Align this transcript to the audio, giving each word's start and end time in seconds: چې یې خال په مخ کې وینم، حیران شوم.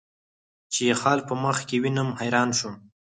چې 0.71 0.81
یې 0.87 0.93
خال 1.01 1.19
په 1.27 1.33
مخ 1.43 1.57
کې 1.67 1.77
وینم، 1.83 2.09
حیران 2.19 2.49
شوم. 2.57 2.75